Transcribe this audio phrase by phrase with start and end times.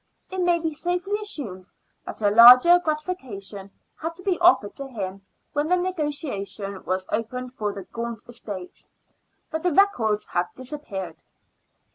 [0.31, 1.69] It may be safely assumed
[2.07, 3.69] that a larger gratification
[4.01, 8.89] had to be offered to him when the negotiation was opened for the Gaunt estates,
[9.51, 11.21] but the records have disappeared.